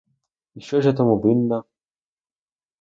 [0.55, 1.63] І що ж я тому винна?